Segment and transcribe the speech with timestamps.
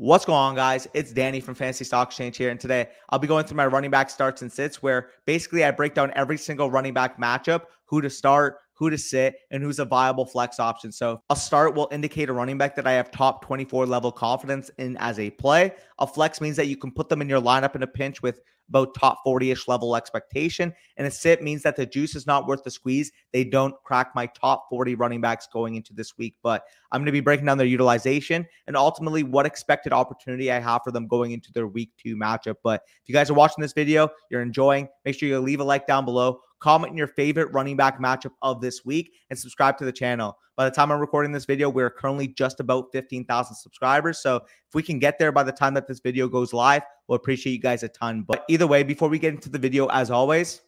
[0.00, 0.86] What's going on, guys?
[0.94, 2.50] It's Danny from Fantasy Stock Exchange here.
[2.50, 5.72] And today I'll be going through my running back starts and sits where basically I
[5.72, 9.80] break down every single running back matchup, who to start, who to sit, and who's
[9.80, 10.92] a viable flex option.
[10.92, 14.70] So a start will indicate a running back that I have top 24 level confidence
[14.78, 15.72] in as a play.
[15.98, 18.40] A flex means that you can put them in your lineup in a pinch with
[18.68, 20.72] about top 40 ish level expectation.
[20.96, 23.10] And a sit means that the juice is not worth the squeeze.
[23.32, 27.06] They don't crack my top 40 running backs going into this week, but I'm going
[27.06, 31.06] to be breaking down their utilization and ultimately what expected opportunity I have for them
[31.06, 32.56] going into their week two matchup.
[32.62, 35.64] But if you guys are watching this video, you're enjoying, make sure you leave a
[35.64, 39.84] like down below, comment your favorite running back matchup of this week, and subscribe to
[39.84, 40.36] the channel.
[40.56, 44.18] By the time I'm recording this video, we're currently just about 15,000 subscribers.
[44.18, 47.16] So if we can get there by the time that this video goes live, we'll
[47.16, 48.22] appreciate you guys a ton.
[48.22, 50.60] But either way, before we get into the video, as always,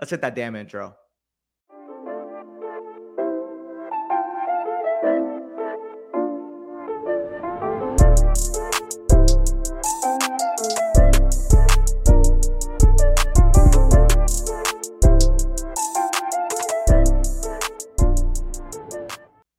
[0.00, 0.96] let's hit that damn intro.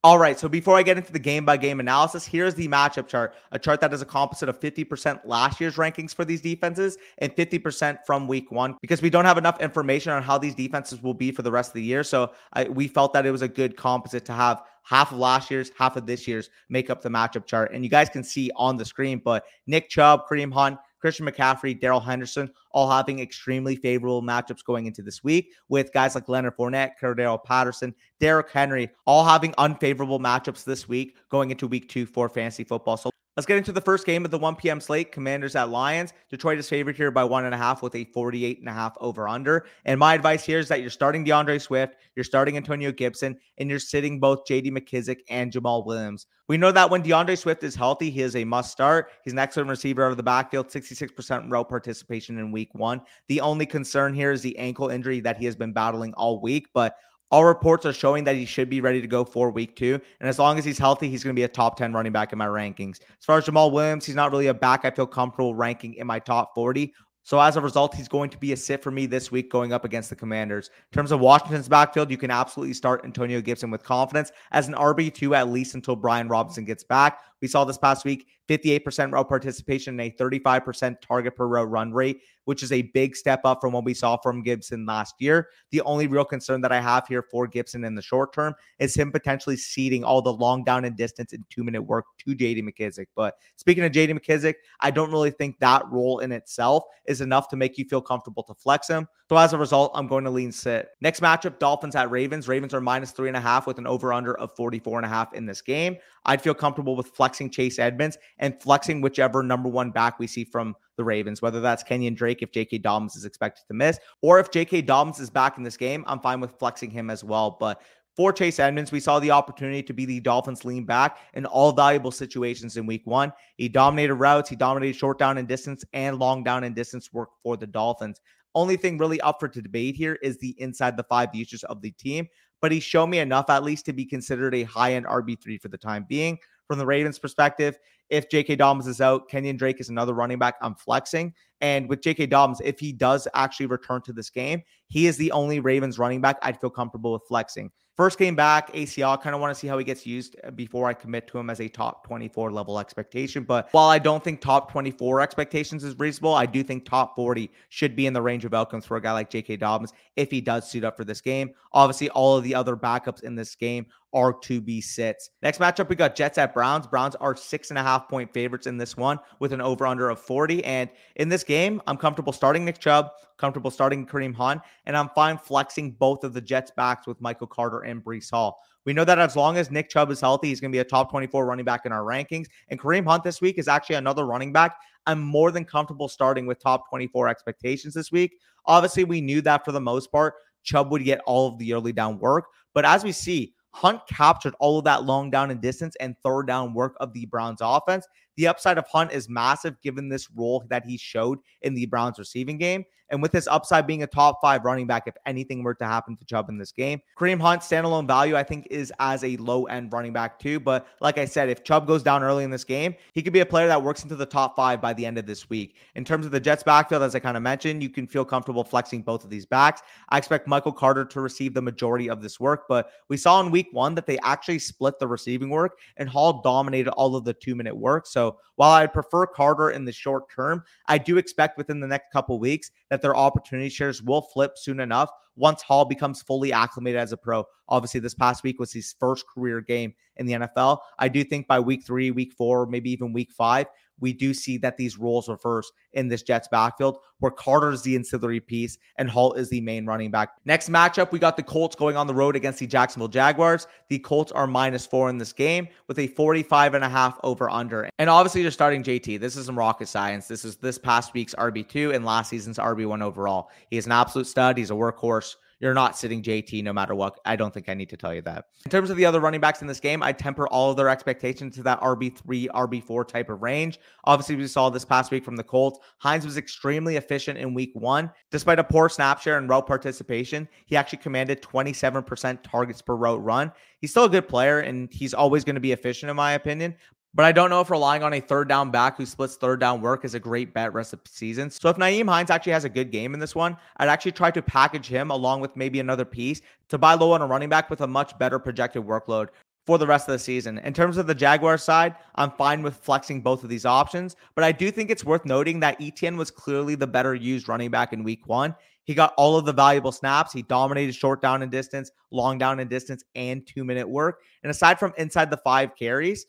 [0.08, 0.40] All right.
[0.40, 3.60] So before I get into the game by game analysis, here's the matchup chart a
[3.60, 8.06] chart that is a composite of 50% last year's rankings for these defenses and 50%
[8.06, 11.30] from week one because we don't have enough information on how these defenses will be
[11.34, 12.06] for the rest of the year.
[12.06, 15.52] So I, we felt that it was a good composite to have half of last
[15.52, 17.74] year's, half of this year's make up the matchup chart.
[17.74, 21.80] And you guys can see on the screen, but Nick Chubb, Kareem Hunt, Christian McCaffrey,
[21.80, 26.56] Darrell Henderson, all having extremely favorable matchups going into this week, with guys like Leonard
[26.56, 32.06] Fournette, Cordarrelle Patterson, Derrick Henry, all having unfavorable matchups this week going into week two
[32.06, 32.98] for fantasy football.
[32.98, 34.82] So Let's get into the first game of the 1 p.m.
[34.82, 35.12] slate.
[35.12, 36.12] Commanders at Lions.
[36.32, 38.98] Detroit is favored here by one and a half with a 48 and a half
[39.00, 39.68] over under.
[39.86, 43.70] And my advice here is that you're starting D'Andre Swift, you're starting Antonio Gibson, and
[43.70, 46.26] you're sitting both JD McKissic and Jamaal Williams.
[46.48, 49.12] We know that when D'Andre Swift is healthy, he is a must start.
[49.24, 53.02] He's an excellent receiver out of the backfield, 66% route participation in week one.
[53.28, 56.70] The only concern here is the ankle injury that he has been battling all week,
[56.74, 56.96] but
[57.32, 60.00] all reports are showing that he should be ready to go for week two.
[60.20, 62.32] And as long as he's healthy, he's going to be a top 10 running back
[62.32, 63.00] in my rankings.
[63.02, 66.08] As far as Jamaal Williams, he's not really a back I feel comfortable ranking in
[66.08, 66.94] my top 40.
[67.28, 69.74] So as a result, he's going to be a sit for me this week going
[69.74, 70.70] up against the Commanders.
[70.70, 74.76] In terms of Washington's backfield, you can absolutely start Antonio Gibson with confidence as an
[74.76, 77.20] RB2 at least until Brian Robinson gets back.
[77.42, 81.92] We saw this past week 58% route participation and a 35% target per route run
[81.92, 85.50] rate, which is a big step up from what we saw from Gibson last year.
[85.72, 88.96] The only real concern that I have here for Gibson in the short term is
[88.96, 92.64] him potentially ceding all the long down and distance and two minute work to JD
[92.64, 93.08] McKissic.
[93.16, 97.50] But speaking of JD McKissic, I don't really think that role in itself is enough
[97.50, 99.10] to make you feel comfortable to flex him.
[99.28, 100.88] So as a result, I'm going to lean sit.
[101.02, 102.48] Next matchup, Dolphins at Ravens.
[102.48, 105.10] Ravens are minus three and a half with an over under of 44 and a
[105.10, 105.98] half in this game.
[106.28, 110.44] I'd feel comfortable with flexing Chase Edmonds and flexing whichever number one back we see
[110.44, 112.80] from the Ravens, whether that's Kenyon Drake if J.K.
[112.80, 114.82] Dobbins is expected to miss, or if J.K.
[114.82, 117.58] Dobbins is back in this game, I'm fine with flexing him as well.
[117.60, 117.82] But
[118.18, 121.72] for Chase Edmonds, we saw the opportunity to be the Dolphins lean back in all
[121.72, 123.32] valuable situations in week one.
[123.58, 127.30] He dominated routes, he dominated short down and distance and long down and distance work
[127.44, 128.20] for the Dolphins.
[128.56, 131.92] Only thing really up for debate here is the inside the five usage of the
[131.92, 132.28] team
[132.62, 135.68] but he's shown me enough at least to be considered a high end RB3 for
[135.68, 136.38] the time being.
[136.68, 137.80] From the Ravens' perspective,
[138.10, 138.58] if J.K.
[138.58, 141.34] Dobbins is out, Kenyon Drake is another running back I'm flexing.
[141.62, 142.28] And with J.K.
[142.28, 146.22] Dobbins, if he does actually return to this game, he is the only Ravens running
[146.22, 147.72] back I'd feel comfortable with flexing.
[147.98, 149.20] First game back, ACL.
[149.20, 151.50] Kind of want to see how he gets used uh, before I commit to him
[151.50, 153.44] as a top 24 level expectation.
[153.44, 157.50] But while I don't think top 24 expectations is reasonable, I do think top 40
[157.70, 159.58] should be in the range of outcomes for a guy like J.K.
[159.58, 161.50] Dobbins if he does suit up for this game.
[161.74, 165.30] Obviously, all of the other backups in this game are to be sits.
[165.44, 166.88] Next matchup, we got Jets at Browns.
[166.88, 170.10] Browns are six and a half point favorites in this one with an over under
[170.10, 170.66] of 40.
[170.66, 175.10] And in this game, I'm comfortable starting Nick Chubb, comfortable starting Kareem Hunt, and I'm
[175.10, 178.60] fine flexing both of the Jets backs with Michael Carter and Breece Hall.
[178.86, 180.84] We know that as long as Nick Chubb is healthy, he's going to be a
[180.84, 182.48] top 24 running back in our rankings.
[182.70, 184.78] And Kareem Hunt this week is actually another running back.
[185.06, 188.40] I'm more than comfortable starting with top 24 expectations this week.
[188.66, 190.34] Obviously, we knew that for the most part,
[190.64, 192.46] Chubb would get all of the early down work.
[192.74, 196.48] But as we see, Hunt captured all of that long down and distance and third
[196.48, 198.08] down work of the Browns offense.
[198.38, 202.18] The upside of Hunt is massive given this role that he showed in the Browns
[202.18, 202.86] receiving game.
[203.10, 206.18] And with his upside being a top five running back, if anything were to happen
[206.18, 209.66] to Chubb in this game, Kareem Hunt standalone value, I think, is as a low
[209.66, 210.60] end running back too.
[210.60, 213.40] But like I said, if Chubb goes down early in this game, he could be
[213.40, 215.76] a player that works into the top five by the end of this week.
[215.96, 218.64] In terms of the Jets backfield, as I kind of mentioned, you can feel comfortable
[218.64, 219.82] flexing both of these backs.
[220.10, 223.52] I expect Michael Carter to receive the majority of this work, but we saw in
[223.52, 227.34] week one that they actually split the receiving work and Hall dominated all of the
[227.34, 228.06] two minute work.
[228.06, 232.12] So While I prefer Carter in the short term, I do expect within the next
[232.12, 237.00] couple weeks that their opportunity shares will flip soon enough once Hall becomes fully acclimated
[237.00, 237.46] as a pro.
[237.70, 240.80] Obviously, this past week was his first career game in the NFL.
[241.00, 243.68] I do think by week three, week four, maybe even week five,
[244.00, 247.96] we do see that these roles reverse in this Jets backfield, where Carter is the
[247.96, 250.30] ancillary piece and Hall is the main running back.
[250.46, 253.68] Next matchup, we got the Colts going on the road against the Jacksonville Jaguars.
[253.90, 257.50] The Colts are minus four in this game with a 45 and a half over
[257.50, 257.90] under.
[258.00, 259.20] And obviously, you're starting JT.
[259.20, 260.28] This is some rocket science.
[260.28, 263.50] This is this past week's RB2 and last season's RB1 overall.
[263.70, 264.58] He is an absolute stud.
[264.58, 265.36] He's a workhorse.
[265.60, 267.20] You're not sitting JT no matter what.
[267.26, 268.46] I don't think I need to tell you that.
[268.66, 270.90] In terms of the other running backs in this game, I temper all of their
[270.90, 273.80] expectations to that RB3, RB4 type of range.
[274.04, 275.80] Obviously, we saw this past week from the Colts.
[275.98, 278.12] Hines was extremely efficient in week one.
[278.30, 283.24] Despite a poor snap share and route participation, he actually commanded 27% targets per route
[283.24, 283.52] run.
[283.80, 286.76] He's still a good player and he's always going to be efficient, in my opinion.
[287.18, 289.82] But I don't know if relying on a third down back who splits third down
[289.82, 291.50] work is a great bet rest of the season.
[291.50, 294.30] So if Nyheim Hines actually has a good game in this one, I'd actually try
[294.30, 297.72] to package him along with maybe another piece to buy low on a running back
[297.72, 299.30] with a much better projected workload
[299.66, 300.60] for the rest of the season.
[300.60, 304.44] In terms of the Jaguar side, I'm fine with flexing both of these options, but
[304.44, 307.94] I do think it's worth noting that Etienne was clearly the better used running back
[307.94, 308.54] in week one.
[308.84, 310.32] He got all of the valuable snaps.
[310.32, 314.22] He dominated short down and distance, long down and distance, and two minute work.
[314.44, 316.28] And aside from inside the five carries,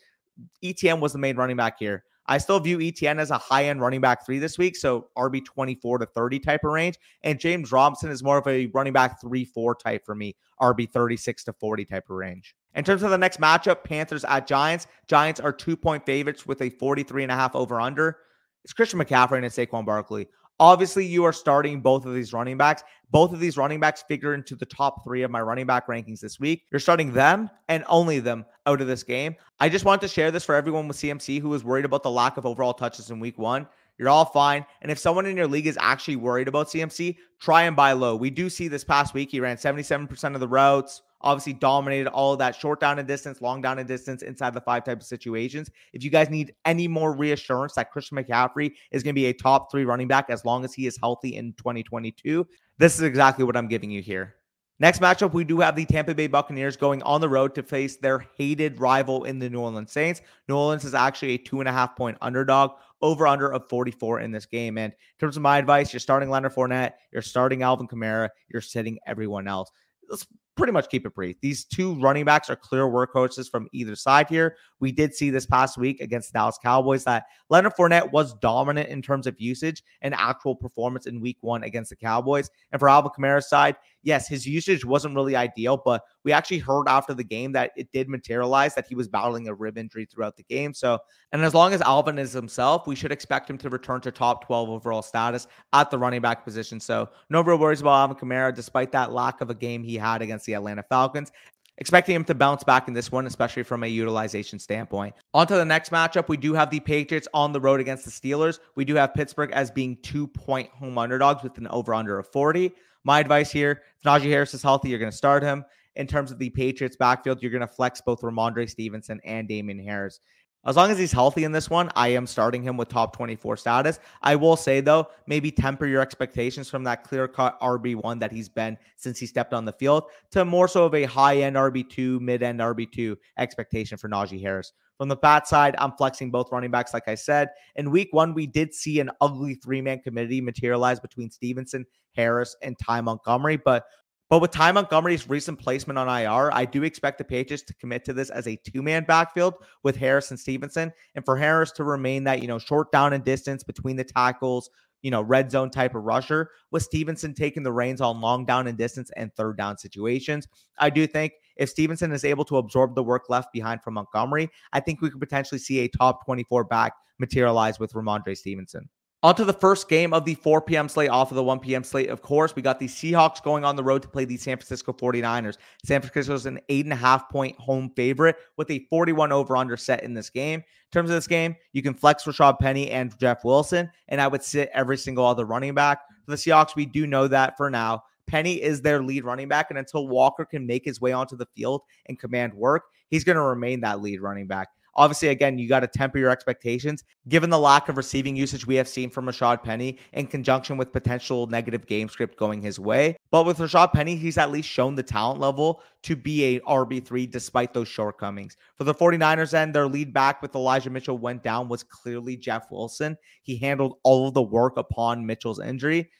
[0.62, 2.04] Etienne was the main running back here.
[2.28, 5.44] I still view Etienne as a high end running back three this week, so RB
[5.44, 6.98] 24 to 30 type of range.
[7.22, 10.90] And James Robinson is more of a running back three, four type for me, RB
[10.90, 12.54] 36 to 40 type of range.
[12.74, 14.86] In terms of the next matchup, Panthers at Giants.
[15.06, 18.18] Giants are two point favorites with a 43 and a half over under.
[18.62, 20.28] It's Christian McCaffrey and Saquon Barkley.
[20.60, 22.82] Obviously, you are starting both of these running backs.
[23.10, 26.20] Both of these running backs figure into the top three of my running back rankings
[26.20, 26.64] this week.
[26.70, 29.36] You're starting them and only them out of this game.
[29.60, 32.10] I just want to share this for everyone with CMC who is worried about the
[32.10, 33.66] lack of overall touches in week one.
[33.98, 34.64] You're all fine.
[34.82, 38.14] And if someone in your league is actually worried about CMC, try and buy low.
[38.14, 42.32] We do see this past week, he ran 77% of the routes, obviously dominated all
[42.32, 45.06] of that short down and distance, long down and distance inside the five type of
[45.06, 45.70] situations.
[45.92, 49.32] If you guys need any more reassurance that Christian McCaffrey is going to be a
[49.32, 52.46] top three running back as long as he is healthy in 2022,
[52.78, 54.34] this is exactly what I'm giving you here.
[54.80, 57.96] Next matchup, we do have the Tampa Bay Buccaneers going on the road to face
[57.96, 60.20] their hated rival in the New Orleans Saints.
[60.48, 62.72] New Orleans is actually a two and a half point underdog,
[63.02, 64.78] over under of 44 in this game.
[64.78, 68.62] And in terms of my advice, you're starting Leonard Fournette, you're starting Alvin Kamara, you're
[68.62, 69.70] sitting everyone else.
[70.08, 70.26] Let's
[70.58, 71.40] pretty much keep it brief.
[71.40, 74.56] These two running backs are clear workhorses from either side here.
[74.80, 79.00] We did see this past week against Dallas Cowboys that Leonard Fournette was dominant in
[79.00, 82.50] terms of usage and actual performance in week one against the Cowboys.
[82.72, 86.88] And for Alvin Kamara's side, yes, his usage wasn't really ideal, but we actually heard
[86.88, 90.36] after the game that it did materialize that he was battling a rib injury throughout
[90.36, 90.74] the game.
[90.74, 90.98] So,
[91.32, 94.46] and as long as Alvin is himself, we should expect him to return to top
[94.46, 96.80] 12 overall status at the running back position.
[96.80, 100.22] So, no real worries about Alvin Kamara, despite that lack of a game he had
[100.22, 101.32] against the Atlanta Falcons
[101.78, 105.14] expecting him to bounce back in this one, especially from a utilization standpoint.
[105.32, 106.28] On to the next matchup.
[106.28, 108.58] We do have the Patriots on the road against the Steelers.
[108.74, 112.28] We do have Pittsburgh as being two point home underdogs with an over under of
[112.28, 112.72] 40.
[113.04, 115.64] My advice here if Najee Harris is healthy, you're going to start him.
[115.96, 119.80] In terms of the Patriots backfield, you're going to flex both Rhamondre Stevenson and Damien
[119.80, 120.20] Harris.
[120.68, 123.56] As long as he's healthy in this one, I am starting him with top 24
[123.56, 123.98] status.
[124.20, 128.50] I will say, though, maybe temper your expectations from that clear cut RB1 that he's
[128.50, 132.20] been since he stepped on the field to more so of a high end RB2,
[132.20, 134.74] mid end RB2 expectation for Najee Harris.
[134.98, 137.48] From the bat side, I'm flexing both running backs, like I said.
[137.76, 142.54] In week one, we did see an ugly three man committee materialize between Stevenson, Harris,
[142.60, 143.56] and Ty Montgomery.
[143.56, 143.86] But
[144.30, 148.04] but with Ty Montgomery's recent placement on IR, I do expect the Patriots to commit
[148.04, 152.24] to this as a two-man backfield with Harris and Stevenson, and for Harris to remain
[152.24, 154.68] that you know short down and distance between the tackles,
[155.00, 158.66] you know red zone type of rusher, with Stevenson taking the reins on long down
[158.66, 160.46] and distance and third down situations.
[160.78, 164.50] I do think if Stevenson is able to absorb the work left behind from Montgomery,
[164.72, 168.88] I think we could potentially see a top 24 back materialize with Rhamondre Stevenson.
[169.24, 170.88] On to the first game of the 4 p.m.
[170.88, 171.82] slate off of the 1 p.m.
[171.82, 172.08] slate.
[172.08, 174.92] Of course, we got the Seahawks going on the road to play the San Francisco
[174.92, 175.56] 49ers.
[175.84, 179.56] San Francisco is an eight and a half point home favorite with a 41 over
[179.56, 180.60] under set in this game.
[180.60, 184.28] In terms of this game, you can flex Rashaad Penny and Jeff Wilson, and I
[184.28, 186.02] would sit every single other running back.
[186.24, 188.04] For the Seahawks, we do know that for now.
[188.28, 191.48] Penny is their lead running back, and until Walker can make his way onto the
[191.56, 194.68] field and command work, he's going to remain that lead running back.
[194.98, 198.74] Obviously, again, you got to temper your expectations given the lack of receiving usage we
[198.74, 203.16] have seen from Rashaad Penny in conjunction with potential negative game script going his way.
[203.30, 207.30] But with Rashaad Penny, he's at least shown the talent level to be a RB3
[207.30, 208.56] despite those shortcomings.
[208.76, 212.68] For the 49ers end, their lead back with Elijah Mitchell went down was clearly Jeff
[212.68, 213.16] Wilson.
[213.42, 216.10] He handled all of the work upon Mitchell's injury.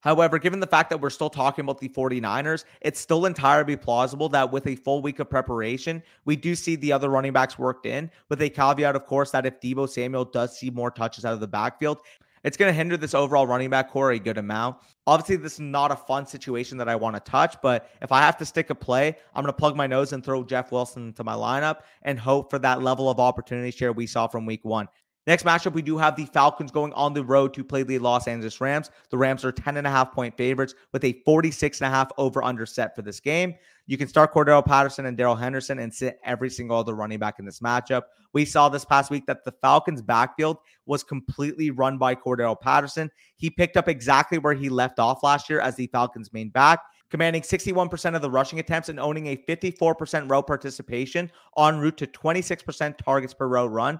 [0.00, 4.28] However, given the fact that we're still talking about the 49ers, it's still entirely plausible
[4.30, 7.84] that with a full week of preparation, we do see the other running backs worked
[7.84, 11.32] in, with a caveat, of course, that if Deebo Samuel does see more touches out
[11.32, 11.98] of the backfield,
[12.44, 14.76] it's going to hinder this overall running back core a good amount.
[15.06, 18.20] Obviously, this is not a fun situation that I want to touch, but if I
[18.20, 21.08] have to stick a play, I'm going to plug my nose and throw Jeff Wilson
[21.08, 24.64] into my lineup and hope for that level of opportunity share we saw from week
[24.64, 24.88] one.
[25.28, 28.26] Next matchup, we do have the Falcons going on the road to play the Los
[28.26, 28.90] Angeles Rams.
[29.10, 32.10] The Rams are 10 and a half point favorites with a 46 and a half
[32.16, 33.54] over under set for this game.
[33.86, 37.38] You can start Cordarrelle Patterson and Darrell Henderson and sit every single other running back
[37.38, 38.04] in this matchup.
[38.32, 40.56] We saw this past week that the Falcons' backfield
[40.86, 43.10] was completely run by Cordarrelle Patterson.
[43.36, 46.80] He picked up exactly where he left off last year as the Falcons' main back
[47.10, 52.06] commanding 61% of the rushing attempts and owning a 54% route participation en route to
[52.06, 53.98] 26% targets per row run.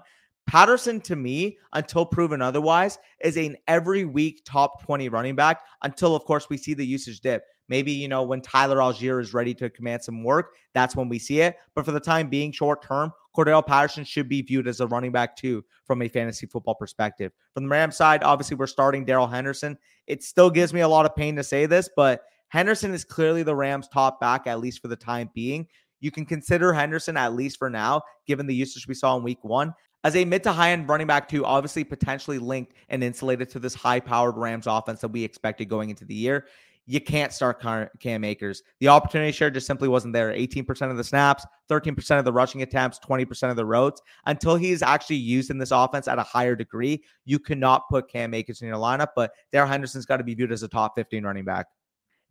[0.49, 6.15] Patterson, to me, until proven otherwise, is an every week top 20 running back until,
[6.15, 7.43] of course, we see the usage dip.
[7.67, 11.19] Maybe, you know, when Tyler Allgeier is ready to command some work, that's when we
[11.19, 11.57] see it.
[11.75, 15.11] But for the time being, short term, Cordell Patterson should be viewed as a running
[15.11, 17.31] back too from a fantasy football perspective.
[17.53, 19.77] From the Rams side, obviously, we're starting Darrell Henderson.
[20.07, 23.43] It still gives me a lot of pain to say this, but Henderson is clearly
[23.43, 25.67] the Rams' top back, at least for the time being.
[25.99, 29.43] You can consider Henderson, at least for now, given the usage we saw in week
[29.43, 33.49] one as a mid to high end running back, too, obviously potentially linked and insulated
[33.49, 36.47] to this high powered Rams offense that we expected going into the year.
[36.85, 37.61] You can't start
[37.99, 38.63] Cam Akers.
[38.79, 40.33] The opportunity share just simply wasn't there.
[40.33, 44.01] 18% of the snaps, 13% of the rushing attempts, 20% of the roads.
[44.25, 48.33] Until he's actually used in this offense at a higher degree, you cannot put Cam
[48.33, 49.09] Akers in your lineup.
[49.15, 51.67] But Darrell Henderson's got to be viewed as a top 15 running back.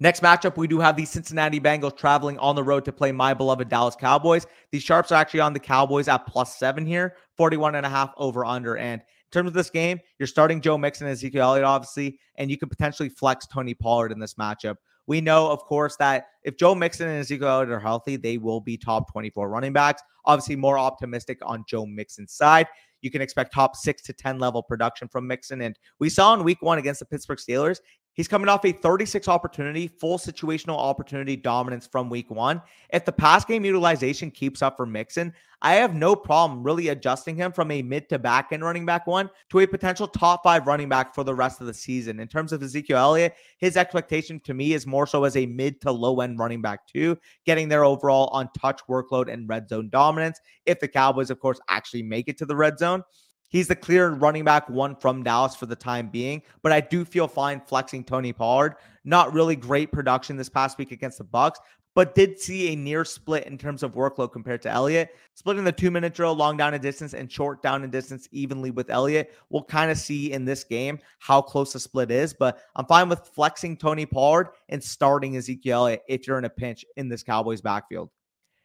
[0.01, 3.35] Next matchup, we do have the Cincinnati Bengals traveling on the road to play my
[3.35, 4.47] beloved Dallas Cowboys.
[4.71, 8.13] The Sharps are actually on the Cowboys at plus seven here, 41 and a half
[8.17, 8.77] over under.
[8.77, 12.49] And in terms of this game, you're starting Joe Mixon and Ezekiel Elliott, obviously, and
[12.49, 14.77] you could potentially flex Tony Pollard in this matchup.
[15.09, 18.61] We know, of course, that if Joe Mixon and Ezekiel Elliott are healthy, they will
[18.61, 20.03] be top 24 running backs.
[20.27, 22.69] Obviously, more optimistic on Joe Mixon's side.
[23.01, 25.63] You can expect top six to 10 level production from Mixon.
[25.63, 27.79] And we saw in week one against the Pittsburgh Steelers,
[28.19, 32.61] He's coming off a 36 opportunity, full situational opportunity dominance from week one.
[32.93, 35.33] If the pass game utilization keeps up for Mixon,
[35.63, 39.07] I have no problem really adjusting him from a mid to back end running back
[39.07, 42.19] one to a potential top five running back for the rest of the season.
[42.19, 45.81] In terms of Ezekiel Elliott, his expectation to me is more so as a mid
[45.83, 49.91] to low end running back two, getting there overall on touch workload and red zone
[49.91, 50.41] dominance.
[50.67, 53.05] If the Cowboys, of course, actually make it to the red zone.
[53.49, 57.05] He's the clear running back one from Dallas for the time being, but I do
[57.05, 58.77] feel fine flexing Tony Pollard.
[59.05, 61.59] Not really great production this past week against the Bucks,
[61.95, 65.17] but did see a near split in terms of workload compared to Elliott.
[65.35, 68.71] Splitting the two minute drill, long down and distance, and short down and distance evenly
[68.71, 69.35] with Elliott.
[69.49, 73.09] We'll kind of see in this game how close the split is, but I'm fine
[73.09, 77.23] with flexing Tony Pollard and starting Ezekiel Elliott if you're in a pinch in this
[77.23, 78.11] Cowboys backfield.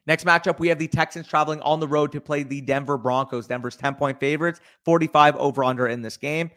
[0.06, 3.46] Next matchup, we have the Texans traveling on the road to play the Denver Broncos.
[3.46, 6.50] Denver's 10 point favorites, 45 over under in this game.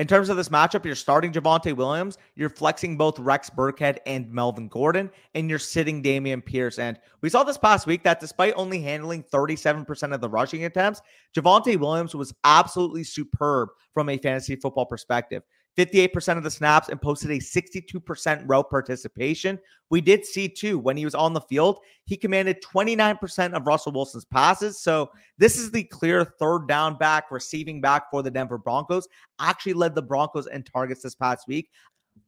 [0.00, 4.32] In terms of this matchup, you're starting Javonte Williams, you're flexing both Rex Burkhead and
[4.32, 6.78] Melvin Gordon, and you're sitting Dameon Pierce.
[6.78, 11.02] And we saw this past week that despite only handling 37% of the rushing attempts,
[11.36, 15.42] Javonte Williams was absolutely superb from a fantasy football perspective.
[15.76, 19.58] 58% of the snaps and posted a 62% route participation.
[19.88, 23.92] We did see too when he was on the field, he commanded 29% of Russell
[23.92, 24.80] Wilson's passes.
[24.80, 29.08] So this is the clear third down back, receiving back for the Denver Broncos.
[29.38, 31.70] Actually led the Broncos in targets this past week.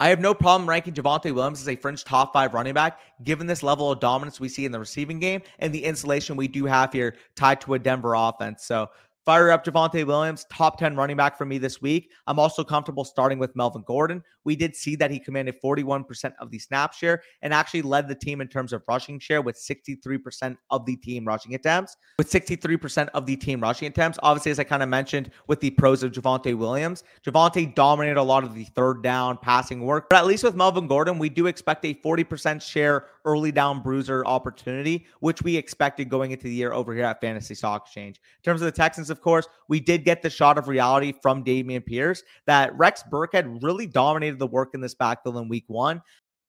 [0.00, 3.46] I have no problem ranking Javonte Williams as a fringe top five running back, given
[3.46, 6.64] this level of dominance we see in the receiving game and the insulation we do
[6.64, 8.64] have here tied to a Denver offense.
[8.64, 8.90] So
[9.24, 12.10] Fire up Javonte Williams, top 10 running back for me this week.
[12.26, 14.20] I'm also comfortable starting with Melvin Gordon.
[14.42, 18.16] We did see that he commanded 41% of the snap share and actually led the
[18.16, 21.96] team in terms of rushing share with 63% of the team rushing attempts.
[22.18, 25.70] With 63% of the team rushing attempts, obviously, as I kind of mentioned with the
[25.70, 30.08] pros of Javonte Williams, Javonte dominated a lot of the third down passing work.
[30.10, 34.26] But at least with Melvin Gordon, we do expect a 40% share early down bruiser
[34.26, 38.16] opportunity, which we expected going into the year over here at Fantasy Stock Exchange.
[38.16, 41.44] In terms of the Texans, of course, we did get the shot of reality from
[41.44, 46.02] Dameon Pierce that Rex Burkhead really dominated the work in this backfield in week one.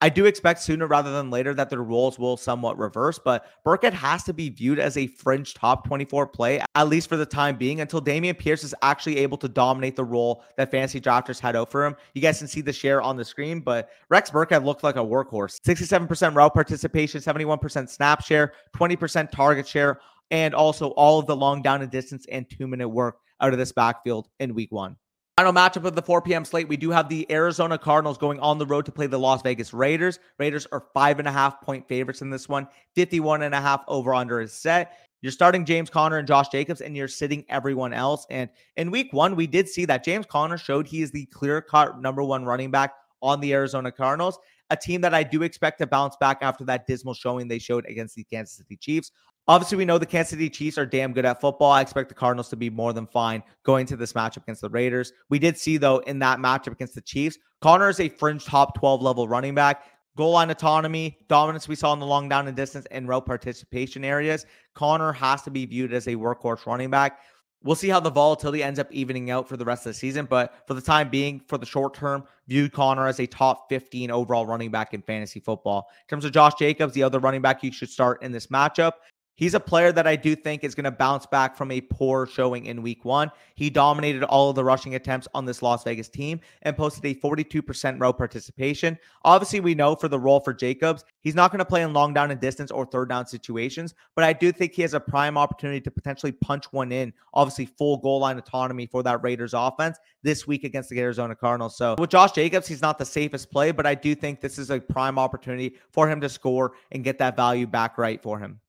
[0.04, 3.94] I do expect sooner rather than later that their roles will somewhat reverse, but Burkhead
[3.94, 7.56] has to be viewed as a fringe top 24 play, at least for the time
[7.56, 11.56] being, until Dameon Pierce is actually able to dominate the role that fantasy drafters had
[11.56, 11.96] out for him.
[12.16, 15.00] You guys can see the share on the screen, but Rex Burkhead looked like a
[15.00, 15.56] workhorse.
[15.66, 20.02] 67% route participation, 71% snap share, 20% target share,
[20.32, 23.60] and also all of the long down and distance and two minute work out of
[23.60, 24.96] this backfield in week one.
[25.38, 26.46] Final matchup of the 4 p.m.
[26.46, 29.42] slate, we do have the Arizona Cardinals going on the road to play the Las
[29.42, 30.20] Vegas Raiders.
[30.38, 32.68] Raiders are five and a half point favorites in this one.
[32.94, 34.96] 51 and a half over under is set.
[35.24, 38.28] You're starting James Conner and Josh Jacobs, and you're sitting everyone else.
[38.30, 41.62] And in week one, we did see that James Conner showed he is the clear
[41.62, 44.38] cut number one running back on the Arizona Cardinals,
[44.70, 47.86] a team that I do expect to bounce back after that dismal showing they showed
[47.88, 49.12] against the Kansas City Chiefs.
[49.46, 51.72] Obviously, we know the Kansas City Chiefs are damn good at football.
[51.72, 54.70] I expect the Cardinals to be more than fine going to this matchup against the
[54.70, 55.12] Raiders.
[55.30, 58.80] We did see, though, in that matchup against the Chiefs, Conner is a fringe top
[58.80, 59.84] 12 level running back.
[60.16, 64.06] Goal line autonomy, dominance we saw in the long down and distance and route participation
[64.06, 64.46] areas.
[64.76, 67.20] Conner has to be viewed as a workhorse running back.
[67.64, 70.26] We'll see how the volatility ends up evening out for the rest of the season.
[70.26, 74.12] But for the time being, for the short term, viewed Conner as a top 15
[74.12, 75.88] overall running back in fantasy football.
[76.02, 78.94] In terms of Josh Jacobs, the other running back you should start in this matchup,
[79.36, 82.28] He's a player that I do think is going to bounce back from a poor
[82.28, 83.32] showing in week one.
[83.56, 87.16] He dominated all of the rushing attempts on this Las Vegas team and posted a
[87.16, 88.98] 42% route participation.
[89.26, 92.14] Obviously, we know for the role for Jacobs, he's not going to play in long
[92.14, 95.38] down and distance or third down situations, but I do think he has a prime
[95.38, 97.12] opportunity to potentially punch one in.
[97.34, 101.76] Obviously, full goal line autonomy for that Raiders offense this week against the Arizona Cardinals.
[101.76, 104.70] So with Josh Jacobs, he's not the safest play, but I do think this is
[104.70, 108.60] a prime opportunity for him to score and get that value back right for him.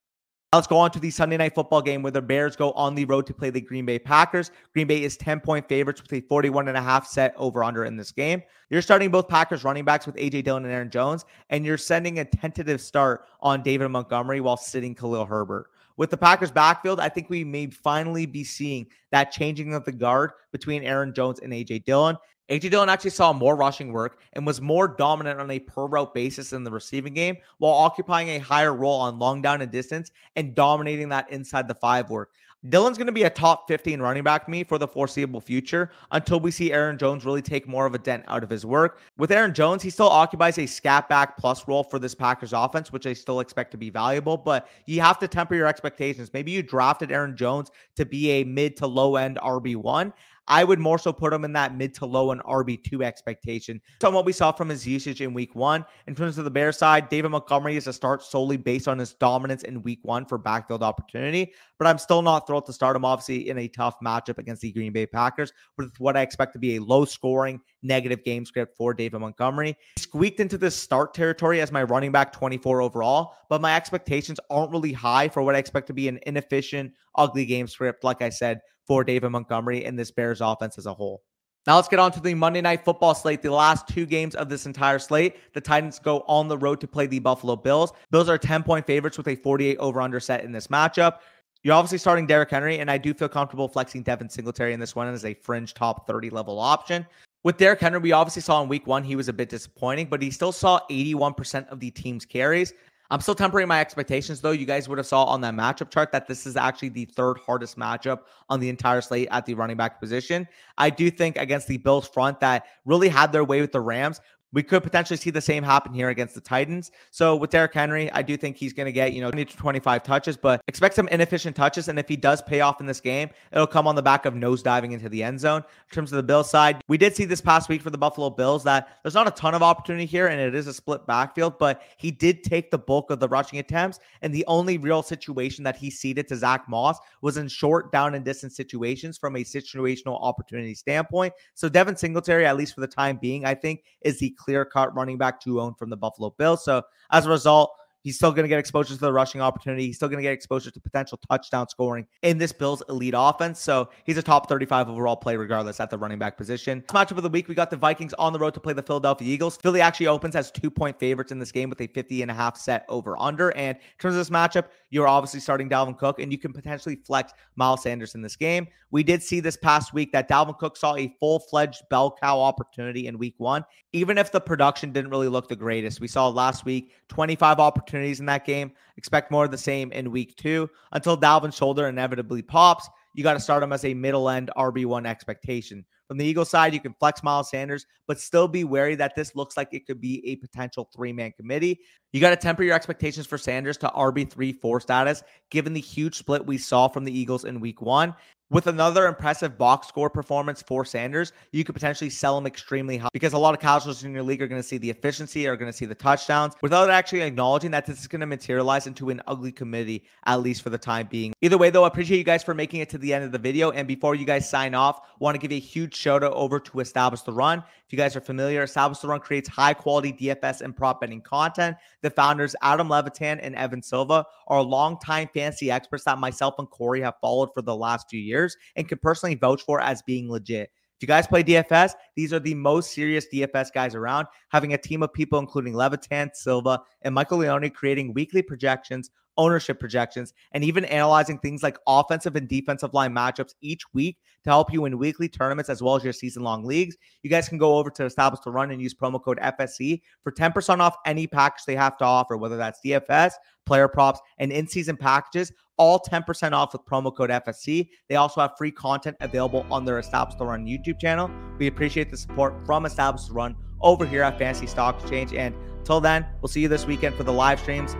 [0.54, 3.04] Let's go on to the Sunday night football game where the Bears go on the
[3.06, 4.52] road to play the Green Bay Packers.
[4.72, 7.84] Green Bay is 10 point favorites with a 41 and a half set over under
[7.84, 8.40] in this game.
[8.70, 12.20] You're starting both Packers running backs with AJ Dillon and Aaron Jones, and you're sending
[12.20, 15.70] a tentative start on David Montgomery while sitting Khalil Herbert.
[15.96, 19.92] With the Packers backfield, I think we may finally be seeing that changing of the
[19.92, 22.16] guard between Aaron Jones and AJ Dillon.
[22.50, 26.12] AJ Dillon actually saw more rushing work and was more dominant on a per route
[26.12, 30.10] basis in the receiving game while occupying a higher role on long down and distance
[30.36, 32.32] and dominating that inside the five work.
[32.68, 36.40] Dillon's going to be a top 15 running back me for the foreseeable future until
[36.40, 39.00] we see Aaron Jones really take more of a dent out of his work.
[39.18, 42.90] With Aaron Jones, he still occupies a scat back plus role for this Packers offense,
[42.90, 46.30] which I still expect to be valuable, but you have to temper your expectations.
[46.32, 50.14] Maybe you drafted Aaron Jones to be a mid to low end RB1.
[50.46, 53.80] I would more so put him in that mid to low and RB2 expectation.
[54.00, 55.84] So what we saw from his usage in week one.
[56.06, 59.14] In terms of the Bear side, David Montgomery is a start solely based on his
[59.14, 61.52] dominance in week one for backfield opportunity.
[61.78, 64.72] But I'm still not thrilled to start him, obviously, in a tough matchup against the
[64.72, 68.76] Green Bay Packers with what I expect to be a low scoring, negative game script
[68.76, 69.76] for David Montgomery.
[69.98, 74.72] Squeaked into this start territory as my running back 24 overall, but my expectations aren't
[74.72, 78.28] really high for what I expect to be an inefficient, ugly game script, like I
[78.28, 81.22] said, for David Montgomery and this Bears offense as a whole.
[81.66, 83.40] Now let's get on to the Monday night football slate.
[83.40, 86.86] The last two games of this entire slate, the Titans go on the road to
[86.86, 87.92] play the Buffalo Bills.
[88.10, 91.20] Bills are 10 point favorites with a 48 over under set in this matchup.
[91.62, 94.94] You're obviously starting Derrick Henry, and I do feel comfortable flexing Devin Singletary in this
[94.94, 97.06] one as a fringe top 30 level option.
[97.42, 100.20] With Derrick Henry, we obviously saw in week one he was a bit disappointing, but
[100.20, 102.74] he still saw 81% of the team's carries.
[103.14, 104.50] I'm still tempering my expectations, though.
[104.50, 107.38] You guys would have saw on that matchup chart that this is actually the third
[107.38, 110.48] hardest matchup on the entire slate at the running back position.
[110.78, 114.20] I do think against the Bills front that really had their way with the Rams,
[114.54, 116.92] we could potentially see the same happen here against the Titans.
[117.10, 119.56] So with Derrick Henry, I do think he's going to get, you know, 20 to
[119.56, 121.88] 25 touches, but expect some inefficient touches.
[121.88, 124.34] And if he does pay off in this game, it'll come on the back of
[124.36, 125.62] nose diving into the end zone.
[125.90, 128.30] In terms of the Bills side, we did see this past week for the Buffalo
[128.30, 131.58] Bills that there's not a ton of opportunity here and it is a split backfield,
[131.58, 133.98] but he did take the bulk of the rushing attempts.
[134.22, 138.14] And the only real situation that he ceded to Zach Moss was in short down
[138.14, 141.34] and distance situations from a situational opportunity standpoint.
[141.54, 144.94] So Devin Singletary, at least for the time being, I think is the clear cut
[144.94, 146.64] running back to own from the Buffalo Bills.
[146.64, 147.74] So as a result,
[148.04, 149.86] He's still going to get exposure to the rushing opportunity.
[149.86, 153.58] He's still going to get exposure to potential touchdown scoring in this Bills elite offense.
[153.58, 156.82] So he's a top 35 overall play, regardless, at the running back position.
[156.88, 159.26] Matchup of the week, we got the Vikings on the road to play the Philadelphia
[159.26, 159.56] Eagles.
[159.56, 162.34] Philly actually opens as two point favorites in this game with a 50 and a
[162.34, 163.56] half set over under.
[163.56, 166.96] And in terms of this matchup, you're obviously starting Dalvin Cook, and you can potentially
[166.96, 168.68] flex Miles Sanders in this game.
[168.90, 172.38] We did see this past week that Dalvin Cook saw a full fledged bell cow
[172.38, 176.00] opportunity in week one, even if the production didn't really look the greatest.
[176.00, 178.72] We saw last week 25 opportunities opportunities in that game.
[178.96, 182.88] Expect more of the same in week two until Dalvin's shoulder inevitably pops.
[183.14, 185.84] you got to start him as a middle end RB1 expectation.
[186.08, 189.34] From the Eagles side, you can flex Miles Sanders, but still be wary that this
[189.36, 191.80] looks like it could be a potential three man committee.
[192.12, 196.16] You got to temper your expectations for Sanders to RB3 4 status, given the huge
[196.16, 198.14] split we saw from the Eagles in week one.
[198.50, 203.08] With another impressive box score performance for Sanders, you could potentially sell him extremely high
[203.14, 205.56] because a lot of casuals in your league are going to see the efficiency, are
[205.56, 209.08] going to see the touchdowns without actually acknowledging that this is going to materialize into
[209.08, 211.32] an ugly committee, at least for the time being.
[211.40, 213.38] Either way, though, I appreciate you guys for making it to the end of the
[213.38, 213.70] video.
[213.70, 216.80] And before you guys sign off, want to give a huge shout out over to
[216.80, 217.60] Establish the Run.
[217.60, 221.22] If you guys are familiar, Establish the Run creates high quality DFS and prop betting
[221.22, 221.78] content.
[222.02, 227.00] The founders, Adam Levitan and Evan Silva, are longtime fantasy experts that myself and Corey
[227.00, 230.70] have followed for the last few years and can personally vouch for as being legit.
[230.96, 234.78] If you guys play DFS, these are the most serious DFS guys around, having a
[234.78, 240.64] team of people including Levitan, Silva, and Michael Leone creating weekly projections ownership projections, and
[240.64, 244.98] even analyzing things like offensive and defensive line matchups each week to help you in
[244.98, 246.96] weekly tournaments as well as your season long leagues.
[247.22, 250.32] You guys can go over to Establish the Run and use promo code FSE for
[250.32, 253.32] 10% off any package they have to offer, whether that's DFS,
[253.66, 255.52] player props, and in season packages.
[255.76, 257.88] All 10% off with promo code FSE.
[258.08, 261.28] They also have free content available on their Establish the Run YouTube channel.
[261.58, 265.34] We appreciate the support from Establish the Run over here at Fantasy Stock Exchange.
[265.34, 267.96] And until then, we'll see you this weekend for the live streams.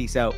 [0.00, 0.34] Peace out.